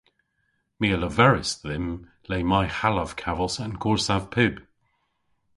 [0.79, 1.87] My a leveris dhymm
[2.29, 4.55] le may hallav kavos an gorsav pib.